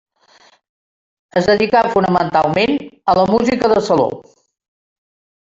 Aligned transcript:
Es 1.41 1.49
dedicà 1.49 1.83
fonamentalment 1.97 2.75
a 3.13 3.15
la 3.21 3.29
música 3.35 3.73
de 3.75 3.81
saló. 3.91 4.09